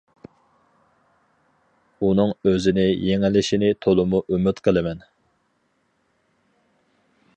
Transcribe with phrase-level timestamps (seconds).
[2.07, 5.07] ئۇنىڭ ئۆزىنى يېڭىلىشىنى تولىمۇ ئۈمىد قىلىمەن.